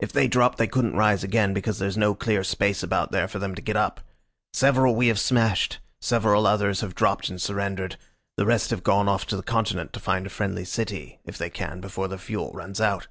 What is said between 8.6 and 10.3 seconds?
have gone off to the Continent to find a